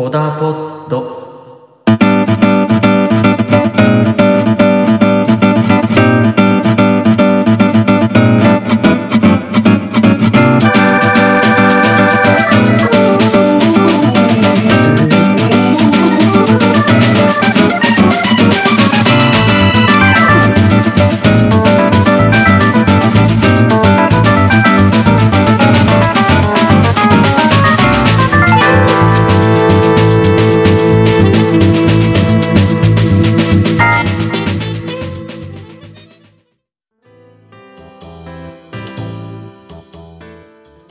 [0.00, 0.50] コダポ
[0.86, 1.19] ッド。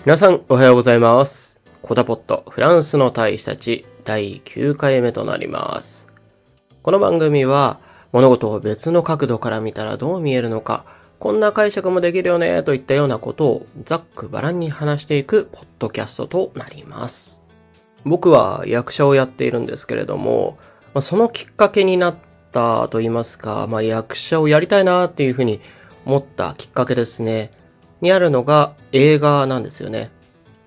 [0.05, 1.59] 皆さんおはようございます。
[1.81, 6.07] コダポットフランスの大使たち第9回目となります。
[6.83, 7.81] この番組は
[8.13, 10.85] 物事を別の角度から見たらどう見えるのか、
[11.19, 17.43] こんな解釈もできるよねといったようなことをざっくばらんに話していくポッドキャストとなります。
[18.05, 20.57] 僕は役者をやっているんですけれども、
[21.01, 22.15] そのきっかけになっ
[22.53, 25.59] たと言いますか、まあ、役者をやりたいなっていうふうに
[26.05, 27.51] 思ったきっかけですね。
[28.01, 30.11] にあるのが映画なんですよね。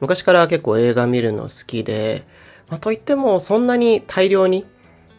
[0.00, 2.24] 昔から結構映画見るの好きで、
[2.69, 4.66] まあ、といってもそんなに大量に、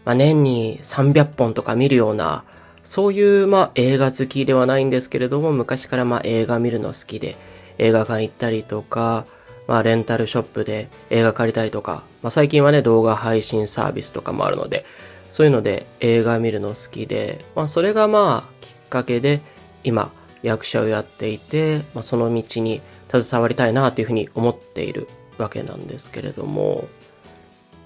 [0.06, 2.44] まあ、年に300本とか見るような、
[2.84, 7.38] そういうまあ映画好きではないんですけれども、昔からまあ映画見るの好きで、
[7.78, 9.26] 映画館行ったりとか、
[9.68, 14.86] まあレンタルショップで映画借りたりとか、まあ最近はね動画配信サービスとかもあるので、
[15.30, 19.40] そういうので映画見るの好きで、まあそれがまあきっかけで
[19.86, 20.12] 今
[20.44, 26.88] 役者をやっていて、まあその道に携わりたいなというふうに思っているわけなんですけれども、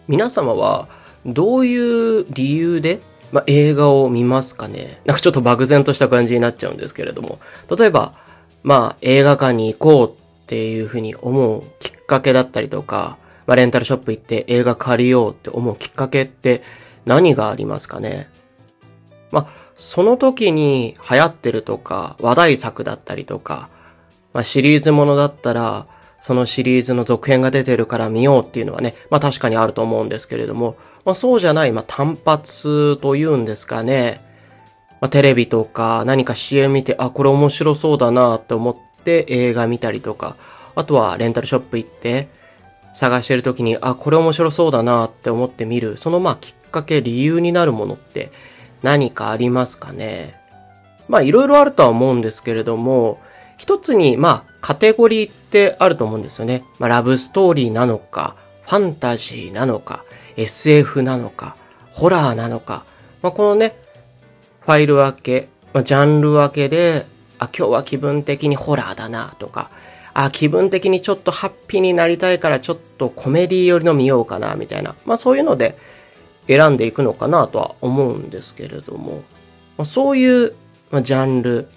[0.08, 0.90] 皆様は
[1.26, 3.00] どういう理由で、
[3.32, 5.02] まあ、映画を見ますかね？
[5.06, 7.40] なんかちょっと漠然とした感じになっちゃうんですけれども、
[7.78, 8.14] 例えば、
[8.64, 16.64] まあ映画館に行こうっていうふうに思うきっかけだったりとか、まあレンタルショップ行って映画借りようって思うきっかけって
[17.06, 18.30] 何がありますかね？
[19.32, 23.70] まあその時に流行ってるとか話題作だったりとか、
[24.34, 25.86] まあシリーズものだったら、
[26.20, 30.76] そのシリーズの続編が出てるから見ようっていうのはね、まあ確かにあると思うんですけれども、
[31.06, 34.20] まあそうじゃない、まあ単発というんですかね。
[35.00, 40.36] まあテレビとか何か CM 見て、あ、これ面白そうだなって思って映画見たりとか、
[40.76, 42.28] あとはレンタルショップ行って
[42.96, 48.32] 探してる時に、あ、これ面白そうだなって思って見る、そのまあきっかけ、理由になるものって
[48.84, 50.36] 何かありますかね？
[51.08, 53.20] まあいろいろあるとは思うんですけれども、
[53.58, 56.64] 一つに、まあ、カテゴリーってあると思うんですよね。
[56.80, 60.04] まあ、ラブストーリーなのか、ファンタジーなのか、
[60.36, 61.56] SF なのか、
[61.92, 62.84] ホラーなのか。
[63.24, 63.76] まあ、このね、
[64.62, 67.08] ファイル分け、まあ、ジャンル分けで、
[67.40, 69.72] あ、今日は気分的にホラーだなとか、
[70.14, 74.94] あ、気分的にちょっとハッピーになりたいからちょっとコメディ寄りの見ようかな、みたいな。
[75.06, 75.76] まあ、そういうので
[76.48, 79.24] 選んでいくのかなとは思うんですけれども、
[79.78, 80.54] まあ、そういう、
[80.92, 81.68] まあ、ジャンル、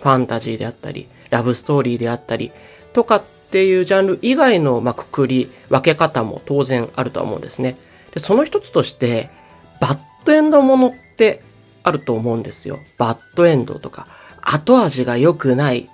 [0.00, 2.52] ファンタジーであったり、ラブストーリーであったり、
[2.92, 7.76] とかっていうジャンル以外の、まあ、くくり、分け方も当然あるとは思うんですね。
[8.12, 9.30] で、その一つとして、
[9.80, 11.42] バッドエンドものって
[11.82, 12.80] あると思うんですよ。
[12.96, 14.06] バッドエンドとか、
[14.42, 15.88] 後味が良くない、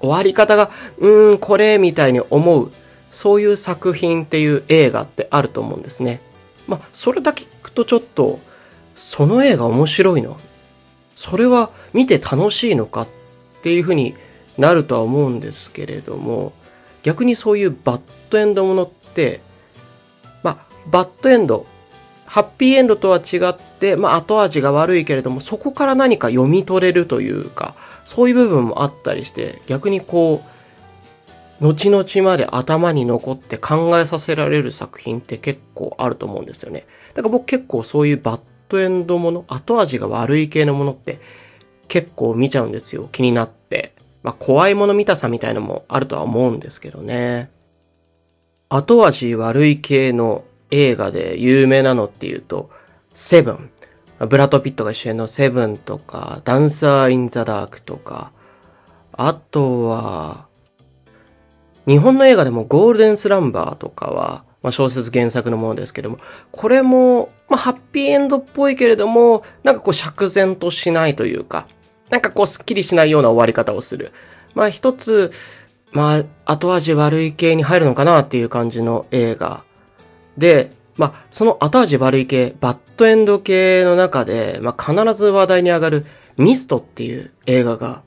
[0.00, 2.72] 終わり方が、うーん、これ、みたいに思う、
[3.12, 6.20] そういう作品っていう映画ってあると思うんですね。
[6.66, 8.40] まあ、それだけくとちょっと、
[8.96, 10.38] その映画面白いの
[11.14, 13.08] それは見て楽しいのかっ
[13.62, 14.14] ていうふうに
[14.58, 16.52] なるとは思うんですけれども、
[17.02, 18.00] 逆にそういうバッ
[18.30, 19.40] ドエンドものって、
[20.42, 21.66] まあ、バッドエンド、
[22.26, 30.59] ハッピーエンドとは違って、まあ、後味が悪いけれども、そこから何か読み取れるというか、そういう部分もあったりして、逆にこう、
[31.60, 36.86] 後々まで頭に残って考えさせられる作品って結構あると思うんですよね。
[37.14, 41.20] だから僕結構そういうバッドエンドもの、後味が悪い系のものって
[41.88, 43.08] 結構見ちゃうんですよ。
[43.12, 43.94] 気になって。
[44.22, 47.50] まあ怖いもの見たさみたいのもあるとは思うんですけどね。
[48.68, 52.70] 後味悪い系の映画で有名なのっていうと、
[53.12, 53.70] セブン。
[54.28, 58.32] ブラッド・ピットが主演のセブンとか、ダンサー・イン・ザ・ダークとか、
[59.12, 60.46] あとは、
[61.86, 66.18] 日本の映画でもゴールデンスランバーとかは、まあ、小説原作のものですけども、
[66.52, 71.66] これも、まあ、ハッピーエンドっぽいけれども、なんかこう釈然としないというか、
[72.10, 74.12] なんかこうスッキリしないような終わり方をする。
[74.54, 75.32] まあ一つ、
[75.92, 79.62] まあ後味悪い系に入るのかなっていう感じの映画。
[80.36, 86.06] で、まあその後味悪い系、バッドエンド系の中で、まあ必ず話題に上がる
[86.36, 88.02] ミストっていう映画が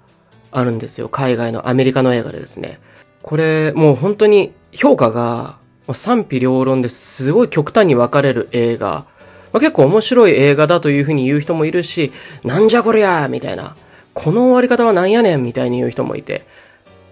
[0.51, 1.09] あるんですよ。
[1.09, 2.79] 海外のアメリカの映画でですね。
[3.23, 5.57] これもう本当に評価が
[5.91, 9.05] 賛否両論ですごい極端に分かれる映画。
[9.51, 12.11] まあ、結構面白い映画だというふうに言う人もいるし、
[12.43, 13.75] なんじゃこりゃみたいな。
[14.13, 16.43] この終わり方はなんやねんみたいに言う人もいて。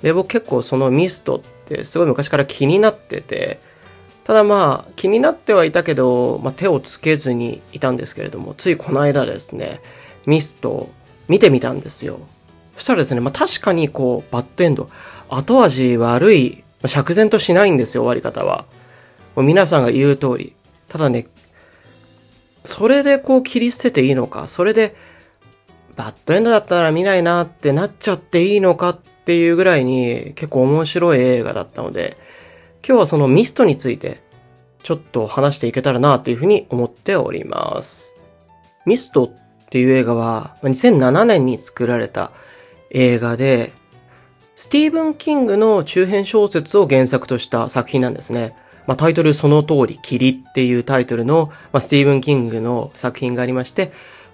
[0.01, 3.59] で、僕結構そのミストってすごい昔から気になってて、
[4.23, 9.81] ただまあ気になってはいたけど、まあ、手をつけずにいたんですけれども、ついこの間ですね、
[10.25, 10.91] ミストを
[11.27, 12.19] 見てみたんですよ。
[12.75, 14.89] そしたらですね、まあ確かにこう、バッドエンド、
[15.31, 18.65] 後味悪い、釈然としないんですよ、終わり方は。
[19.35, 20.53] もう皆さんが言う通り。
[20.89, 21.27] ただね、
[22.65, 24.95] それでこう切り捨てていいのか、それで、
[25.95, 32.17] バッドエンドだったら見ないなってなっちゃっていいのかっていうぐらいに結構面白い映画だったので、
[32.85, 34.21] 今日はそのミストについて
[34.83, 38.13] ちょっと話していけたらなというふうに思っております。
[38.85, 42.31] ミストっていう映画は2007年に作られた
[42.89, 43.73] 映画で、
[44.61, 48.53] スティーブン・キングの中編小説を原作とした作品なんですね。
[48.85, 53.91] まあ、タイトルその通り、霧っていうタイトルの、まあ、スティーブン・キングの作品がありまして、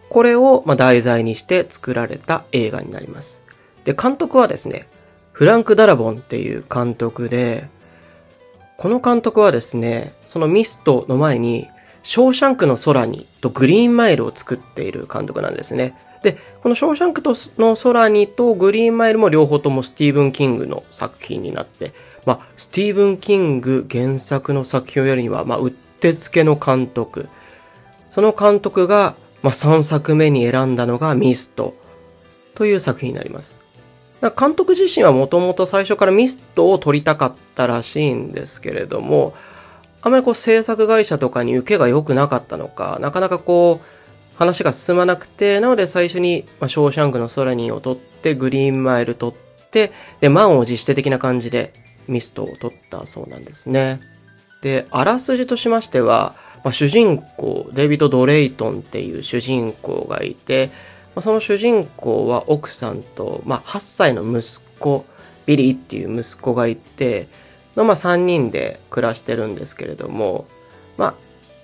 [0.10, 3.42] これをま題材にして作られた映画になります。
[3.86, 4.90] で、監督はですね、
[5.32, 7.70] フランク・ダラボンっていう監督で、
[8.76, 11.68] この監督はですね、そのミストの前に、
[12.08, 15.94] ショーシャンクの空にとグリーンマイルを作っている監督なんですね。
[16.24, 17.22] で、このショーシャンク
[17.58, 21.92] の空にとグリーンマイルも両方ともスティーブン・キングの作品になって、
[22.26, 27.28] まあ、スティーブン・キング原作の作品をやるには、まあ、うってつけの監督。
[28.10, 31.76] その監督が、まあ、3作目に選んだのがミスト
[32.56, 33.58] という作品になります。
[34.22, 39.34] 監督自身はもともと最初からミストを撮りたかったらしいんですけれども、
[40.02, 49.34] あまりこう制作会社とかに受けが良くなかったのか、なかなかこう話が進まなくて、なので最初に、まあ、ショーシャンクの空にを撮って、グリーンマイル撮っ
[49.72, 51.74] て、で、満を持して的な感じで
[52.08, 54.00] ミストを撮ったそうなんですね。
[54.62, 60.70] で、あらすじとしましては、まあ、主人公、デビッド・ドレイトンっていう主人公がいて、
[61.16, 65.06] まあ、その主人公は奥さんと、まあ、8歳の息子、
[65.48, 67.28] ビリーっていう息子がいて、
[67.78, 70.46] の、まあ、3人で暮らしてるんですけれども、
[70.98, 71.16] ま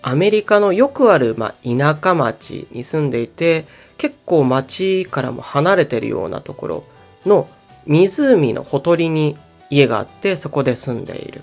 [0.02, 3.66] あ、アメリカのよくある、まあ、田舎町に住んでいて、
[3.98, 6.84] 結構町からも離れてるようなところ
[7.26, 7.50] の
[7.86, 9.38] 湖のほとりに
[9.70, 11.42] 家があって、そこで住んでいる。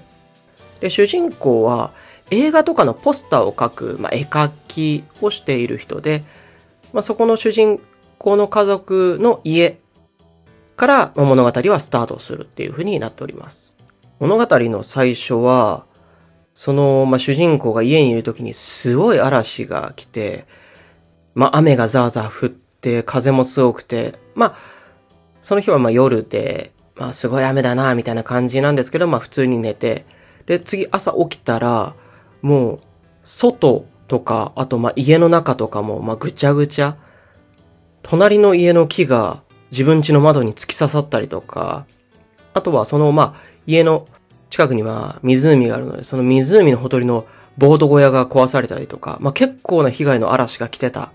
[0.81, 1.91] で、主人公は
[2.31, 6.25] 映画とかのポスターを描く、まあ、絵描きをしている人で、
[6.93, 7.81] まあ、そこの主人
[8.19, 9.79] この家族の家
[10.77, 13.70] から物語はスタートするっていう風になっております。
[14.21, 15.87] 物語の最初は、
[16.55, 20.47] その、まあ、主人公が家にいる時にすごい嵐が来て、
[21.35, 24.55] まあ、雨がザーザー降って、風も強くて、まあ、
[25.41, 30.05] その日はま夜で、まあ、すごい雨だな、みたいな感じなんですけど、まあ、普通に寝て、
[30.45, 31.95] で、次朝起きたら、
[32.43, 32.81] もう、
[33.25, 36.97] 外とか、あとま家の中とかも、まぐちゃぐちゃ。
[38.03, 41.87] 隣の家の木が自分家の窓に突き刺さったりとか、
[42.53, 44.09] あとはその、まあ、家の
[44.51, 47.25] 近くには湖があるので、その湖のほとりの
[47.57, 51.13] ボード小屋が壊されたりとか、まあ、結構な被害の嵐が来てた。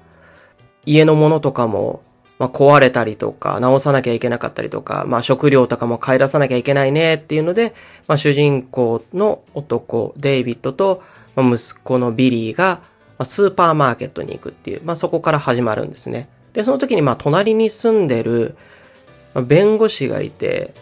[0.86, 2.02] 家のものとかも、
[2.40, 7.74] まあ、壊れたりとか、直さなきゃいけなかったりとか、まあ、食料とかも買い出さなきゃいけないねっていうので、
[8.08, 11.04] まあ、主人公の男、デイビッドと、
[11.36, 12.82] ま、息子のビリーが、
[13.18, 16.30] ま、スーパーマーケットに行くっていう、まあ、そこから始まるんですね。
[16.54, 18.56] で、その時にま隣に住んでる
[19.48, 20.74] 弁護士がいて、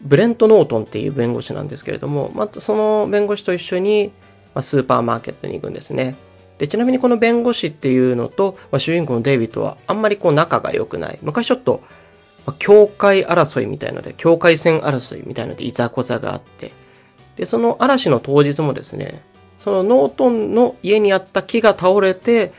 [0.00, 4.12] ブレント・ノートンっていう弁護士なんですけれども、まあ、その弁護士と一緒に
[4.60, 6.14] スーパーマーケットに行くんですね。
[6.58, 11.18] で、ちなみにこの弁護士っていうのと、まあ、主人公のデイビッドはあんまりこう仲が良くない。
[11.22, 11.82] 昔ちょっと、
[12.46, 16.72] まあ、境界争いみたいので、境界線争いみたいのでいざこざがあって、
[17.36, 19.22] で、その嵐の当日もですね、
[19.60, 22.52] そのノートンの家にあった木が倒れて、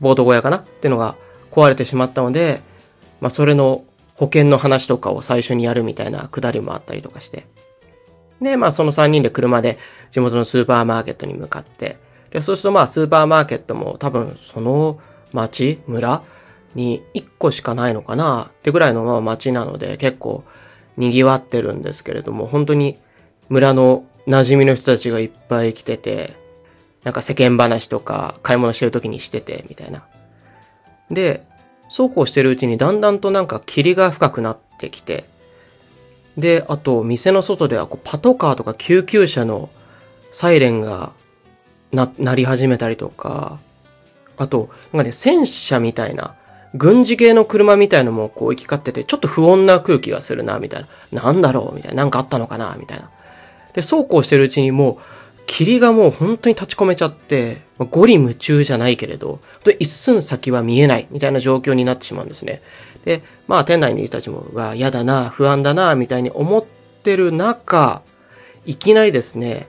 [0.00, 0.56] ボート小屋かな？
[0.58, 1.14] っていうのが
[1.50, 2.60] 壊れてしまったので、
[3.20, 3.84] まあ、それの
[4.14, 7.46] 保険の話とかを最初にやるみたいなくだりもあったりとかして。
[8.40, 9.78] で、まあ、その3人で車で
[10.10, 11.96] 地元のスーパーマーケットに向かって、
[12.30, 14.98] で、そうするとまあ、スーパーマーケットも多分その
[15.32, 16.22] 町、村
[16.74, 20.44] に1個しかないのかなってぐらいのまあ町なので、結構
[20.96, 22.96] 賑わってるんですけれども、本当に
[23.48, 26.34] 村の馴染みの人たちがいっぱい来てて、
[27.02, 30.04] なんか世間話とか買い物してる時にしてて、みたいな。
[31.10, 31.46] で、
[31.94, 35.26] そうこうしてるうちにだんだんとなんか霧が深くなってきて、
[36.36, 39.70] で、あと店の外ではこうパトカーとか救急車の
[40.32, 41.12] サイレンが
[41.92, 43.60] な、鳴り始めたりとか、
[44.36, 46.34] あと、なんかね、戦車みたいな、
[46.74, 51.22] 軍事系の車みたいのもこう行き交ってて、ちょっと不穏な空気がするな、みたいな。
[51.22, 51.98] なんだろうみたいな。
[51.98, 53.08] なんかあったのかなみたいな。
[53.72, 55.13] で、そうこうしてるうちにもう、
[55.46, 59.40] 霧がもう本当に立ち込めちゃって、まあゴリ夢中じゃないけれど、
[59.78, 62.62] 一寸先は見えないみたいな状況になってしまうんですね。
[63.04, 66.64] で、まあ店内にいる人たちも、わ、嫌だな、不安だな、みたいに思っ
[67.02, 68.02] てる中、
[68.66, 69.68] いきなりですね、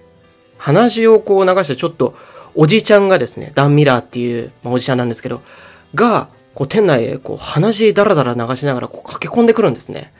[0.57, 2.15] 鼻血をこう流してちょっと、
[2.55, 5.41] おじちゃんがですね、ダン・ミラーっていう、まあ、おじちゃんなんですけど、
[5.93, 10.13] が、こう店内へこう鼻血ダラダラ流しながらこう駆け込んでくるんですね。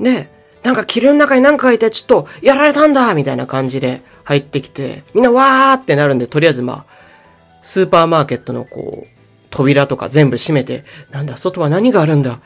[0.00, 0.28] で、
[0.62, 6.94] なんか霧の中に何かいてちょっとやられたんだみたいな感じで入ってきて、みんなわーってなるんで、とりあえずまあ、
[7.62, 9.08] スーパーマーケットのこう、
[9.50, 12.40] 扉とか全部閉めて、なんだ、外は何があるんだ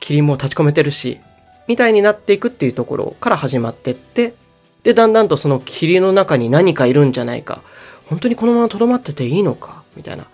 [0.00, 1.18] 霧も立ち込めてるし、
[1.66, 4.34] みたいになっていくっていうところから始まってって、
[4.82, 7.62] で、だんだんとその霧の中に何かいるんじゃないか。
[8.06, 10.26] 本当にこのまま留まってていいのかみたいな。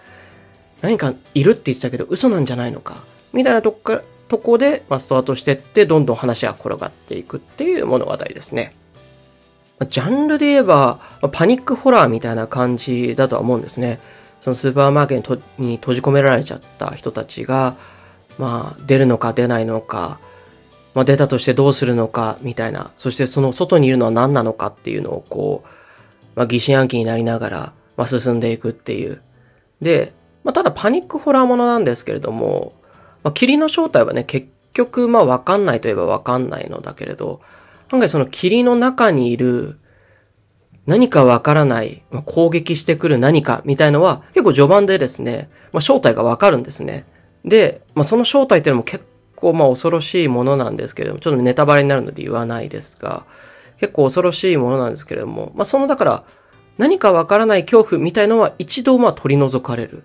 [0.81, 3.03] 何かいるって言ってたけど嘘なんじゃないのか
[3.33, 8.75] みたいなとこから、とこで、まあ、スタートしてって、どんどん話が転がっていくっていう物語ですね。
[9.87, 10.99] ジャンルで言えば、
[11.33, 14.01] パニックホラーみたいな感じだとは思うんですね。
[14.41, 17.77] そのスーパーマーケットにとに閉じ込められちゃった人たちが、
[18.39, 20.19] まあ、出るのか出ないのか、
[20.95, 22.91] まあ、出たとしてどうするのか、みたいな。
[22.97, 25.69] そしてその外にいるのは何なのかっていうのをこう、
[26.35, 29.23] まあ、疑心暗鬼になりながら、まあ、進んでいくっていう。
[29.81, 30.13] で、
[30.45, 32.73] まあ、ただパニックホラーものなんですけれども、
[33.23, 37.41] まあ、霧の正体はね、結局、まあ、わかんないといえばわかんないのだけれど、
[37.91, 39.79] 案外その霧の中にいる、
[40.87, 47.05] 何かわからない、まあ、攻撃してくる何かみたいのは、結構序盤でですね、まあ、正体がわかるんですね。
[47.45, 49.05] で、まあ、その正体っていうのも結
[49.37, 53.25] 構まあ恐ろしいものなんですけれども、ちょっとネタバレになるので言わないですが、
[53.79, 56.25] 結構恐ろしいものなんですけれども、まあ、そのだから、
[56.79, 60.05] 何かわからない恐怖みたいのは一度まあ取り除かれる。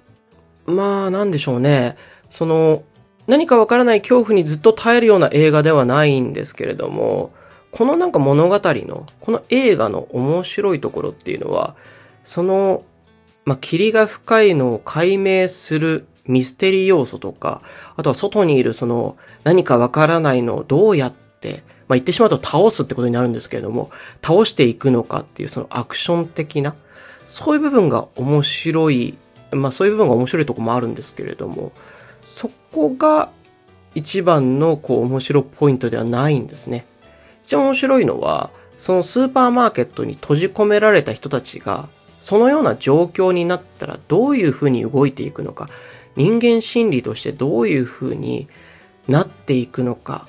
[0.66, 1.98] まあ、なんでしょうね。
[2.30, 2.84] その、
[3.28, 7.34] 何かわからない恐怖にずっと耐えるような映画ではないんですけれども、
[7.74, 11.76] このなんか物語の、この映画の面白いところっていうのは、
[12.24, 12.84] その、
[13.46, 17.64] まあ、霧が深いのを解明するミステリー要素とか、
[17.98, 23.90] あとは外にいるその何かわからないのをどうやって、まあ、言ってしまうと倒すってことになるんですけれども、
[24.22, 26.76] 倒していくのかっていうそのアクション的な、
[27.28, 29.16] そういう部分が面白い、
[29.52, 31.72] まあそういう部分が面白いとこもあるんですけれども、
[32.24, 33.30] そこが
[33.96, 36.86] 一番のこう面白ポイントではないんですね。
[37.44, 41.88] 一番面白いのは、そのスーパーマーケットに閉じ込められた人たちが、
[42.22, 45.68] そのような状況になったらどういうふうに動いていくのか、
[46.16, 48.48] 人間心理としてどういうふうに
[49.08, 50.28] なっていくのか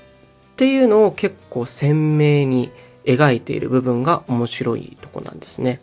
[0.52, 2.70] っていうのを結構鮮明に
[3.04, 5.80] 描いている部分が面白いとこなんですね。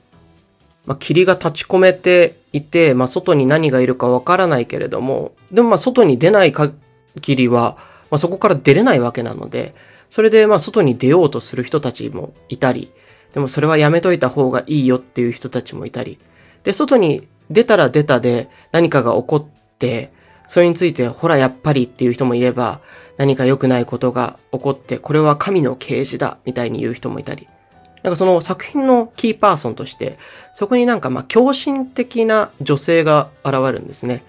[0.85, 6.73] まあ、霧が立ち込めていて、まあ、外に何がいるかわからないけれども、でもまあ外に出ない限
[7.15, 7.77] りは、
[8.09, 9.73] まあ、そこから出れないわけなので、
[10.11, 12.91] それでまあ外に出ようとする人たちもいたり、
[13.33, 16.19] でもそれはやめといた方がいいよっていう人たちもいたり、
[16.63, 20.11] で、外に出たら出たで何かが起こって、
[20.47, 22.81] それについてほらやっぱりっていう人もいれば、
[23.15, 27.47] 何か良くないことが起こって、これは神の啓示だみたいに言う人もいたり、
[28.03, 30.17] なんかその作品のキーパーソンとして、
[30.55, 34.25] そこになんかまあ狂信的な女性が現れるんですね。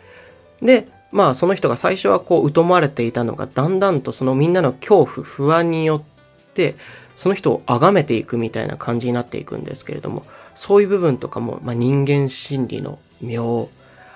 [0.60, 6.74] で、まあその人が最初はこう疎まれていたのが、だんだんとそのみんなの恐怖、不安によって、
[7.16, 13.68] その人を崇めていくみたいな感じになっていくんですけれども、そういう部分とかも、まあ人間心理の妙。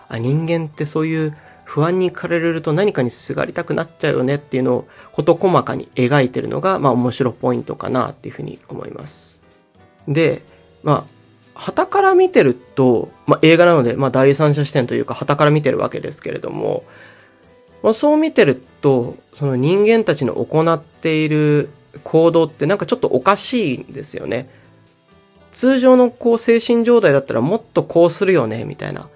[0.08, 9.42] あ、人間ってそういう不安に駆られると何かにすがりたくなっちゃうよねっていうのを事細かに描いてるのが、まあ面白ポイントかなっていうふうに思います。
[10.08, 10.42] で、
[10.82, 11.15] まあ、
[11.56, 16.84] 旗から見てると、まあ映画なので、まあ第三者視点というか旗から見てるわけですけれども、
[17.82, 21.68] まあ、そう見てると、その人間たちの行っている
[22.04, 24.48] 行動ってなんかちょっとおかしいんですよね。
[25.52, 29.08] 通常のこう精神状態だったらもっとこうするよね、みたいな。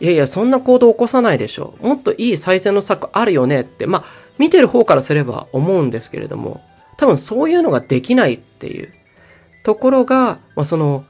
[0.00, 1.74] いやいや、そんな行動起こさないでしょ。
[1.80, 4.04] もっといい最善の策あるよねって、まあ、
[4.38, 6.62] 見てる方からすれば思うんですけれども、
[6.96, 8.92] 多分そういうのができないっていう
[9.64, 11.04] ところが、まあ、その、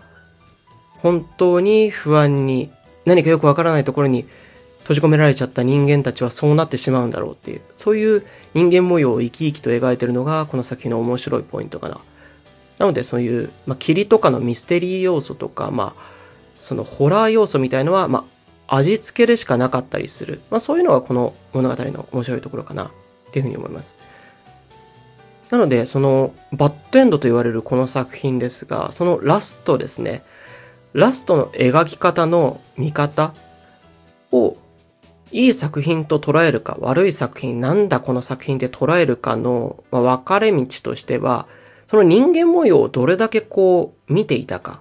[1.05, 2.71] 本当に不安に、
[3.05, 4.25] 何かよくわからないところに
[4.85, 12.01] 閉じ込められちゃった人間たちはそうなってしまうんだろうっていう、そういう人間模様を生き生きと描いてるのが、この作品の面白いポイントかな。
[12.79, 16.03] なので、そういう、まあ、霧とかのミステリー要素とか、まあ、
[16.59, 18.25] そのホラー要素みたいのは、ま
[18.67, 20.41] あ、味付けでしかなかったりする。
[20.51, 22.89] まあ、そういうのがこの物語の面白いところかな、っ
[23.31, 23.99] ていうふうに思います。
[25.51, 30.23] なので、その、バッドエンドと言われるこの作品ですが、そのラストですね。
[30.95, 33.35] ラストの描き方の見方
[34.31, 34.57] を、
[35.33, 41.49] いい作品と捉えるか、悪い作品、なんだこの作品で捉えるかの、分かれ道としては、
[41.91, 44.81] その人間模様をどれだけこう見ていたか。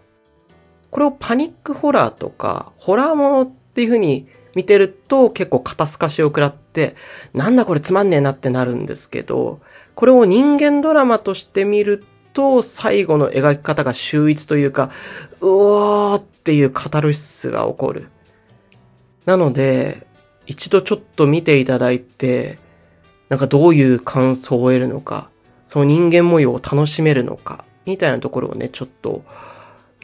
[0.91, 6.95] これをパニックホラーとか、ホラーものっていう風に見てると結構肩透かしを食らって、
[7.33, 9.61] なんだこれつまんねえなってなるんですけど、
[9.95, 14.89] これを人間ドラマとして見ると、最後の描き方が秀逸というか、
[15.41, 18.07] うおーっていうカタルシスが起こる。
[19.25, 20.05] なので、
[20.45, 22.57] 一度ちょっと見ていただいて、
[23.29, 25.29] なんかどういう感想を得るのか、
[25.65, 29.23] その人間模様を楽しめるのか、みたいなところをね、ちょっと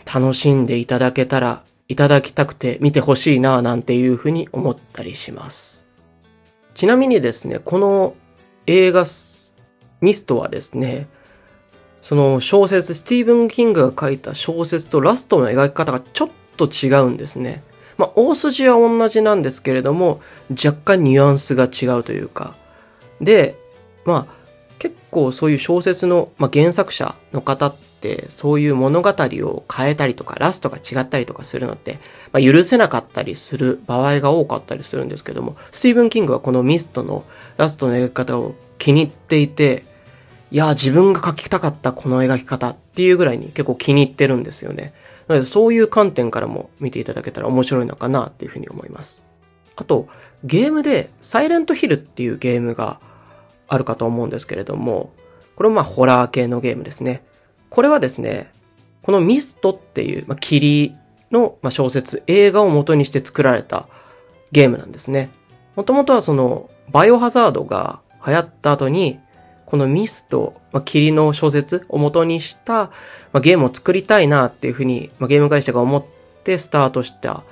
[0.06, 5.86] 楽しんでいただけたら、いただきたくて見てほしいな、なんていうふうに思ったりします。
[6.76, 8.16] ちなみにですね、この
[8.68, 9.06] 映画
[10.02, 11.08] ミストはですね、
[12.02, 17.64] その小説、スティーブン・キングが書いた小説とラストの描き方がちょっと違うんですね。
[17.98, 22.56] まあ、大筋は同じなんですけれども、若干ニュアンスが違うというか。
[23.20, 23.56] で、
[24.06, 24.34] まあ、
[24.80, 32.00] 結構そういう小説の、まあ、原作者の方って、そういう物語を変えたりとか、ラストが違ったりとかするのって、
[32.32, 37.26] まあ、許せなかったりする場合が多かったりするんですけども、スティーブン・キングはこのミストの
[37.58, 39.84] ラストの描き方を気に入っていて、
[40.52, 44.94] いや、自分が描きたかったこの描き方っていうぐらいに結構気に入ってるんですよね。
[45.28, 49.24] なのでそういう観点からも見ていただけたら面白いのかなっていうふうに思います。
[49.76, 50.08] あと、
[50.44, 53.00] ゲームでサイレントヒルっていうゲームが
[53.68, 55.14] あるかと思うんですけれども、
[55.56, 57.24] これもまあホラー系のゲームですね。
[57.70, 58.52] これはですね、
[59.04, 60.96] このミストっていう、まあ、霧
[61.32, 63.88] の小説、映画を元にして作られた
[64.52, 65.30] ゲームなんですね。
[65.76, 69.20] もともとはその、バイオハザードが流行った後に、
[69.70, 72.92] このミスト、まあ、霧の小説を元にした、ま
[73.34, 76.06] あ、ゲームを作りたいなっていうふうに、まあ、ゲーム会社が思っ
[76.44, 77.44] てスタートした。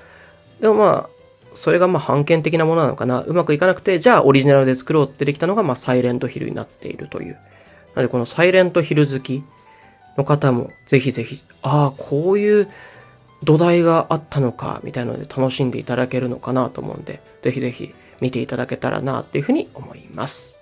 [0.60, 1.10] でもまあ、
[1.54, 3.22] それがまあ判権的なものなのかな。
[3.22, 7.34] うまくいかなくて、じゃあオリジナルで作ろうってできたのが、まあ、サイレントヒルになっているという。
[7.34, 9.44] なので、このサイレントヒル好き
[10.18, 12.68] の方も、ぜひぜひ、ああ、こういう
[13.44, 20.57] 土台があったのか、みたいなので楽しんでいただけるのかなと思うんで、ぜひぜひ見ていただけたらな、っていうふうに思います。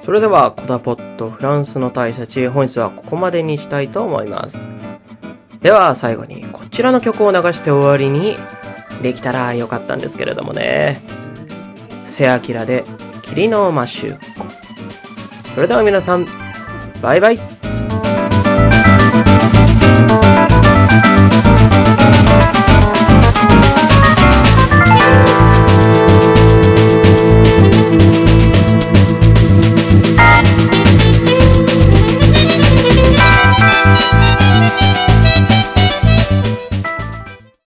[0.00, 4.68] それでは、コダポットフランスの大使たち、本日はここまでにしたいと思います。
[5.60, 8.36] では、最後にこちらの曲を流して終わりに
[9.02, 11.00] できたらよかったんですけれどもね。
[12.06, 12.84] 布施明で、
[13.22, 14.18] 霧のマッシュ
[15.54, 16.26] それでは皆さん、
[17.00, 17.38] バイバイ